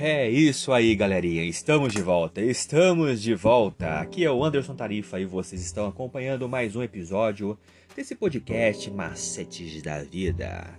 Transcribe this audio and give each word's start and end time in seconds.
É 0.00 0.30
isso 0.30 0.72
aí, 0.72 0.94
galerinha. 0.94 1.42
Estamos 1.42 1.92
de 1.92 2.00
volta. 2.00 2.40
Estamos 2.40 3.20
de 3.20 3.34
volta. 3.34 3.98
Aqui 3.98 4.24
é 4.24 4.30
o 4.30 4.44
Anderson 4.44 4.76
Tarifa 4.76 5.18
e 5.18 5.24
vocês 5.24 5.60
estão 5.60 5.88
acompanhando 5.88 6.48
mais 6.48 6.76
um 6.76 6.84
episódio 6.84 7.58
desse 7.96 8.14
podcast 8.14 8.88
Macetes 8.92 9.82
da 9.82 10.04
Vida. 10.04 10.72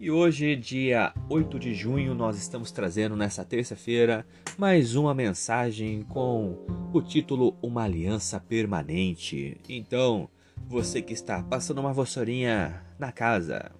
E 0.00 0.10
hoje, 0.10 0.56
dia 0.56 1.12
8 1.28 1.58
de 1.58 1.74
junho, 1.74 2.14
nós 2.14 2.38
estamos 2.38 2.72
trazendo 2.72 3.14
nessa 3.14 3.44
terça-feira 3.44 4.24
mais 4.56 4.94
uma 4.96 5.14
mensagem 5.14 6.02
com 6.04 6.56
o 6.94 7.02
título 7.02 7.54
Uma 7.60 7.84
Aliança 7.84 8.40
Permanente. 8.40 9.58
Então, 9.68 10.26
você 10.66 11.02
que 11.02 11.12
está 11.12 11.42
passando 11.42 11.82
uma 11.82 11.92
vossourinha 11.92 12.82
na 12.98 13.12
casa, 13.12 13.70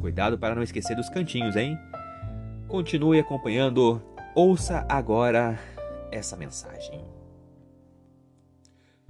cuidado 0.00 0.38
para 0.38 0.54
não 0.54 0.62
esquecer 0.62 0.96
dos 0.96 1.10
cantinhos, 1.10 1.54
hein? 1.54 1.76
Continue 2.76 3.18
acompanhando. 3.18 4.02
Ouça 4.34 4.84
agora 4.86 5.58
essa 6.12 6.36
mensagem. 6.36 7.02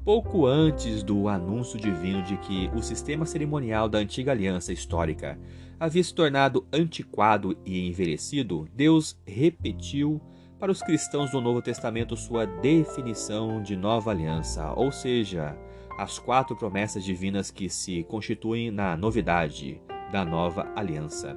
Pouco 0.04 0.46
antes 0.46 1.02
do 1.02 1.26
anúncio 1.26 1.76
divino 1.76 2.22
de 2.22 2.36
que 2.36 2.70
o 2.76 2.80
sistema 2.80 3.26
cerimonial 3.26 3.88
da 3.88 3.98
antiga 3.98 4.30
aliança 4.30 4.72
histórica 4.72 5.36
havia 5.80 6.04
se 6.04 6.14
tornado 6.14 6.64
antiquado 6.72 7.58
e 7.66 7.88
envelhecido, 7.88 8.68
Deus 8.72 9.20
repetiu 9.26 10.20
para 10.60 10.70
os 10.70 10.80
cristãos 10.80 11.32
do 11.32 11.40
Novo 11.40 11.60
Testamento 11.60 12.16
sua 12.16 12.46
definição 12.46 13.60
de 13.60 13.74
nova 13.74 14.12
aliança, 14.12 14.72
ou 14.74 14.92
seja, 14.92 15.58
as 15.98 16.20
quatro 16.20 16.54
promessas 16.54 17.02
divinas 17.02 17.50
que 17.50 17.68
se 17.68 18.04
constituem 18.04 18.70
na 18.70 18.96
novidade 18.96 19.82
da 20.12 20.24
nova 20.24 20.70
aliança. 20.76 21.36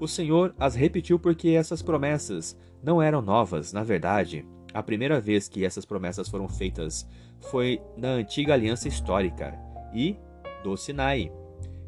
O 0.00 0.06
Senhor 0.06 0.54
as 0.58 0.74
repetiu 0.74 1.18
porque 1.18 1.50
essas 1.50 1.82
promessas 1.82 2.56
não 2.82 3.02
eram 3.02 3.20
novas, 3.20 3.72
na 3.72 3.82
verdade. 3.82 4.46
A 4.72 4.82
primeira 4.82 5.20
vez 5.20 5.48
que 5.48 5.64
essas 5.64 5.84
promessas 5.84 6.28
foram 6.28 6.48
feitas 6.48 7.08
foi 7.50 7.80
na 7.96 8.08
antiga 8.08 8.54
aliança 8.54 8.86
histórica 8.86 9.58
e 9.92 10.16
do 10.62 10.76
Sinai. 10.76 11.32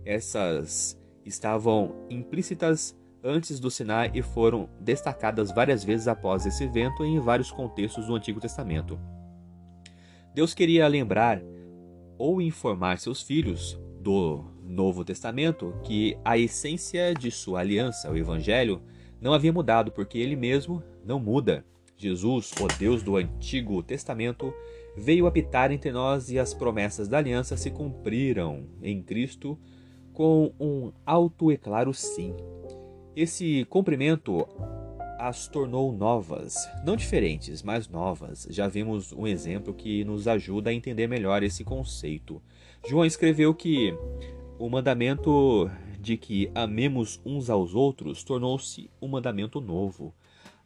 Essas 0.04 0.98
estavam 1.24 1.94
implícitas 2.08 2.96
antes 3.22 3.60
do 3.60 3.70
Sinai 3.70 4.10
e 4.14 4.22
foram 4.22 4.68
destacadas 4.80 5.52
várias 5.52 5.84
vezes 5.84 6.08
após 6.08 6.46
esse 6.46 6.64
evento 6.64 7.04
em 7.04 7.20
vários 7.20 7.50
contextos 7.50 8.06
do 8.06 8.14
Antigo 8.14 8.40
Testamento. 8.40 8.98
Deus 10.34 10.54
queria 10.54 10.88
lembrar 10.88 11.40
ou 12.18 12.40
informar 12.40 12.98
seus 12.98 13.22
filhos 13.22 13.78
do 14.00 14.44
Novo 14.70 15.04
Testamento 15.04 15.74
que 15.82 16.16
a 16.24 16.38
essência 16.38 17.12
de 17.12 17.30
sua 17.30 17.60
aliança, 17.60 18.10
o 18.10 18.16
Evangelho, 18.16 18.80
não 19.20 19.34
havia 19.34 19.52
mudado, 19.52 19.90
porque 19.90 20.18
ele 20.18 20.36
mesmo 20.36 20.82
não 21.04 21.18
muda. 21.18 21.64
Jesus, 21.96 22.52
o 22.60 22.66
Deus 22.78 23.02
do 23.02 23.16
Antigo 23.16 23.82
Testamento, 23.82 24.54
veio 24.96 25.26
habitar 25.26 25.70
entre 25.70 25.92
nós 25.92 26.30
e 26.30 26.38
as 26.38 26.54
promessas 26.54 27.08
da 27.08 27.18
aliança 27.18 27.56
se 27.56 27.70
cumpriram 27.70 28.64
em 28.82 29.02
Cristo 29.02 29.58
com 30.12 30.52
um 30.58 30.92
alto 31.04 31.52
e 31.52 31.58
claro 31.58 31.92
sim. 31.92 32.34
Esse 33.14 33.64
cumprimento 33.66 34.46
as 35.18 35.46
tornou 35.46 35.92
novas, 35.92 36.66
não 36.82 36.96
diferentes, 36.96 37.62
mas 37.62 37.86
novas. 37.86 38.48
Já 38.50 38.66
vimos 38.66 39.12
um 39.12 39.26
exemplo 39.26 39.74
que 39.74 40.02
nos 40.02 40.26
ajuda 40.26 40.70
a 40.70 40.72
entender 40.72 41.06
melhor 41.06 41.42
esse 41.42 41.62
conceito. 41.62 42.40
João 42.88 43.04
escreveu 43.04 43.54
que 43.54 43.94
o 44.60 44.68
mandamento 44.68 45.70
de 45.98 46.18
que 46.18 46.52
amemos 46.54 47.18
uns 47.24 47.48
aos 47.48 47.74
outros 47.74 48.22
tornou-se 48.22 48.90
um 49.00 49.08
mandamento 49.08 49.58
novo. 49.58 50.14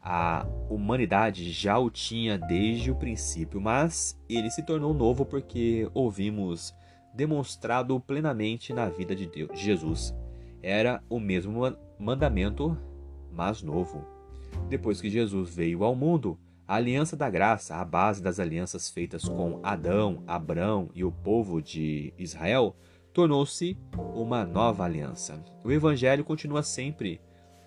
A 0.01 0.45
humanidade 0.69 1.49
já 1.49 1.79
o 1.79 1.89
tinha 1.89 2.37
desde 2.37 2.91
o 2.91 2.95
princípio, 2.95 3.61
mas 3.61 4.19
ele 4.27 4.51
se 4.51 4.61
tornou 4.63 4.93
novo 4.93 5.25
porque 5.25 5.89
ouvimos 5.93 6.75
demonstrado 7.13 7.97
plenamente 8.01 8.73
na 8.73 8.89
vida 8.89 9.15
de 9.15 9.27
Deus, 9.27 9.57
Jesus. 9.57 10.13
Era 10.61 11.01
o 11.09 11.17
mesmo 11.17 11.61
mandamento, 11.97 12.77
mas 13.31 13.61
novo. 13.61 14.05
Depois 14.67 14.99
que 14.99 15.09
Jesus 15.09 15.55
veio 15.55 15.85
ao 15.85 15.95
mundo, 15.95 16.37
a 16.67 16.75
aliança 16.75 17.15
da 17.15 17.29
graça, 17.29 17.77
a 17.77 17.85
base 17.85 18.21
das 18.21 18.41
alianças 18.41 18.89
feitas 18.89 19.23
com 19.23 19.61
Adão, 19.63 20.21
Abrão 20.27 20.89
e 20.93 21.01
o 21.05 21.13
povo 21.13 21.61
de 21.61 22.13
Israel, 22.17 22.75
tornou-se 23.15 23.77
uma 24.13 24.43
nova 24.43 24.83
aliança. 24.83 25.41
O 25.63 25.71
Evangelho 25.71 26.25
continua 26.25 26.61
sempre 26.61 27.21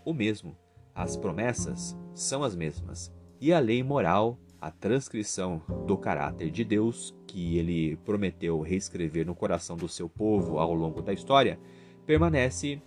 o 0.04 0.12
mesmo. 0.12 0.54
As 0.94 1.16
promessas 1.16 1.96
são 2.14 2.44
as 2.44 2.54
mesmas. 2.54 3.10
E 3.40 3.50
a 3.50 3.58
lei 3.58 3.82
moral, 3.82 4.38
a 4.60 4.70
transcrição 4.70 5.62
do 5.86 5.96
caráter 5.96 6.50
de 6.50 6.62
Deus, 6.64 7.16
que 7.26 7.56
ele 7.56 7.96
prometeu 8.04 8.60
reescrever 8.60 9.24
no 9.24 9.34
coração 9.34 9.74
do 9.74 9.88
seu 9.88 10.06
povo 10.06 10.58
ao 10.58 10.74
longo 10.74 11.00
da 11.00 11.14
história, 11.14 11.58
permanece 12.04 12.82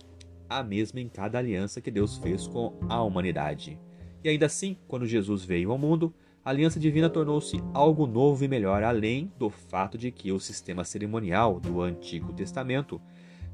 a 0.48 0.62
mesma 0.62 1.00
em 1.00 1.08
cada 1.08 1.38
aliança 1.38 1.80
que 1.80 1.90
Deus 1.90 2.16
fez 2.16 2.46
com 2.46 2.78
a 2.88 3.02
humanidade. 3.02 3.76
E 4.22 4.28
ainda 4.28 4.46
assim, 4.46 4.78
quando 4.86 5.04
Jesus 5.04 5.44
veio 5.44 5.72
ao 5.72 5.78
mundo, 5.78 6.14
a 6.44 6.50
aliança 6.50 6.80
divina 6.80 7.08
tornou-se 7.08 7.62
algo 7.72 8.04
novo 8.04 8.44
e 8.44 8.48
melhor, 8.48 8.82
além 8.82 9.32
do 9.38 9.48
fato 9.48 9.96
de 9.96 10.10
que 10.10 10.32
o 10.32 10.40
sistema 10.40 10.82
cerimonial 10.82 11.60
do 11.60 11.80
Antigo 11.80 12.32
Testamento 12.32 13.00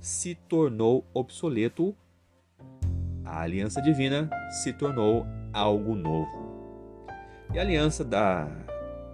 se 0.00 0.34
tornou 0.34 1.04
obsoleto, 1.12 1.94
a 3.24 3.42
aliança 3.42 3.82
divina 3.82 4.30
se 4.62 4.72
tornou 4.72 5.26
algo 5.52 5.94
novo. 5.94 6.48
E 7.52 7.58
a 7.58 7.62
aliança 7.62 8.02
da 8.02 8.48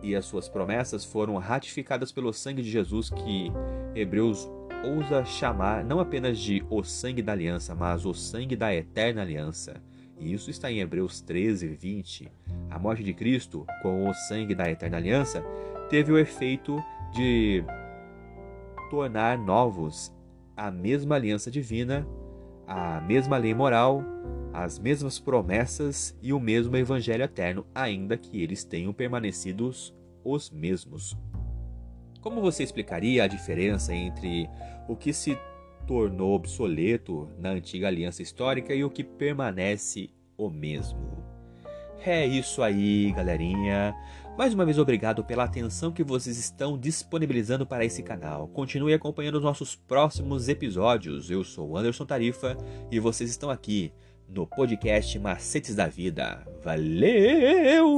e 0.03 0.15
as 0.15 0.27
suas 0.27 0.49
promessas 0.49 1.05
foram 1.05 1.37
ratificadas 1.39 2.12
pelo 2.12 2.33
sangue 2.33 2.62
de 2.62 2.71
Jesus, 2.71 3.11
que 3.11 3.51
Hebreus 3.95 4.49
ousa 4.85 5.25
chamar 5.25 5.83
não 5.83 5.99
apenas 5.99 6.39
de 6.39 6.62
o 6.69 6.85
sangue 6.85 7.23
da 7.23 7.33
aliança, 7.33 7.75
mas 7.75 8.05
o 8.05 8.12
sangue 8.12 8.55
da 8.55 8.73
eterna 8.73 9.23
aliança. 9.23 9.83
E 10.19 10.33
isso 10.33 10.51
está 10.51 10.71
em 10.71 10.81
Hebreus 10.81 11.21
13, 11.21 11.69
20. 11.69 12.31
A 12.75 12.79
morte 12.81 13.05
de 13.05 13.15
Cristo, 13.15 13.65
com 13.83 14.09
o 14.09 14.12
sangue 14.12 14.53
da 14.53 14.69
eterna 14.69 14.97
aliança, 14.97 15.45
teve 15.89 16.11
o 16.11 16.19
efeito 16.19 16.83
de 17.12 17.65
tornar 18.91 19.39
novos 19.39 20.12
a 20.57 20.73
mesma 20.73 21.15
aliança 21.15 21.53
divina, 21.53 22.05
a 22.67 23.01
mesma 23.01 23.37
lei 23.37 23.55
moral, 23.55 24.03
as 24.53 24.77
mesmas 24.77 25.21
promessas 25.21 26.19
e 26.21 26.33
o 26.33 26.41
mesmo 26.41 26.77
evangelho 26.77 27.23
eterno, 27.23 27.65
ainda 27.73 28.17
que 28.17 28.43
eles 28.43 28.65
tenham 28.65 28.93
permanecido 28.93 29.71
os 30.25 30.51
mesmos. 30.51 31.17
Como 32.21 32.41
você 32.41 32.65
explicaria 32.65 33.23
a 33.23 33.29
diferença 33.29 33.95
entre 33.95 34.51
o 34.89 34.97
que 34.97 35.12
se 35.12 35.39
tornou 35.87 36.35
obsoleto 36.35 37.29
na 37.39 37.51
antiga 37.51 37.87
aliança 37.87 38.21
histórica 38.21 38.75
e 38.75 38.83
o 38.83 38.91
que 38.91 39.05
permanece 39.05 40.11
o 40.37 40.51
mesmo. 40.51 41.24
É 42.06 42.26
isso 42.26 42.62
aí, 42.62 43.10
galerinha. 43.12 43.94
Mais 44.37 44.53
uma 44.53 44.66
vez, 44.66 44.78
obrigado 44.78 45.25
pela 45.25 45.44
atenção 45.44 45.91
que 45.91 46.04
vocês 46.04 46.37
estão 46.37 46.76
disponibilizando 46.76 47.65
para 47.66 47.82
esse 47.82 48.03
canal. 48.03 48.47
Continue 48.48 48.92
acompanhando 48.92 49.37
os 49.37 49.42
nossos 49.42 49.75
próximos 49.75 50.48
episódios. 50.50 51.31
Eu 51.31 51.43
sou 51.43 51.76
Anderson 51.78 52.04
Tarifa 52.04 52.59
e 52.91 53.00
vocês 53.00 53.31
estão 53.31 53.48
aqui 53.48 53.91
no 54.28 54.47
podcast 54.47 55.19
Macetes 55.19 55.75
da 55.75 55.87
Vida. 55.87 56.47
Valeu! 56.62 57.94